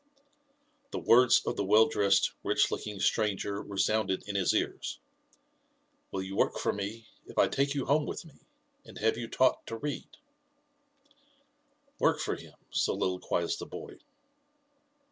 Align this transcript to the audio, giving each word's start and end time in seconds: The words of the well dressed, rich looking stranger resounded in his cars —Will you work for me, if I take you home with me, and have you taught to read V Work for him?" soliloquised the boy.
The 0.89 0.97
words 0.99 1.43
of 1.45 1.57
the 1.57 1.63
well 1.63 1.87
dressed, 1.87 2.31
rich 2.43 2.71
looking 2.71 2.99
stranger 2.99 3.61
resounded 3.61 4.27
in 4.27 4.33
his 4.35 4.51
cars 4.51 4.97
—Will 6.11 6.23
you 6.23 6.35
work 6.35 6.57
for 6.57 6.73
me, 6.73 7.05
if 7.27 7.37
I 7.37 7.47
take 7.47 7.75
you 7.75 7.85
home 7.85 8.07
with 8.07 8.25
me, 8.25 8.39
and 8.83 8.97
have 8.97 9.15
you 9.15 9.27
taught 9.27 9.67
to 9.67 9.77
read 9.77 10.07
V 10.11 10.19
Work 11.99 12.19
for 12.19 12.35
him?" 12.35 12.55
soliloquised 12.71 13.59
the 13.59 13.67
boy. 13.67 13.99